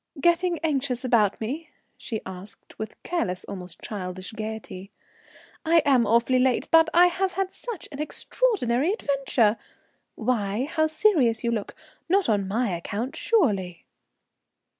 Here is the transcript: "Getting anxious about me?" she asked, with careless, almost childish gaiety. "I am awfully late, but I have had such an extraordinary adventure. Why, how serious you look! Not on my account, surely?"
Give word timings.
"Getting 0.19 0.57
anxious 0.63 1.05
about 1.05 1.39
me?" 1.39 1.69
she 1.95 2.21
asked, 2.25 2.79
with 2.79 2.95
careless, 3.03 3.43
almost 3.43 3.83
childish 3.83 4.31
gaiety. 4.31 4.89
"I 5.63 5.83
am 5.85 6.07
awfully 6.07 6.39
late, 6.39 6.67
but 6.71 6.89
I 6.91 7.05
have 7.05 7.33
had 7.33 7.51
such 7.51 7.87
an 7.91 7.99
extraordinary 8.01 8.91
adventure. 8.93 9.57
Why, 10.15 10.65
how 10.65 10.87
serious 10.87 11.43
you 11.43 11.51
look! 11.51 11.75
Not 12.09 12.29
on 12.29 12.47
my 12.47 12.71
account, 12.75 13.15
surely?" 13.15 13.85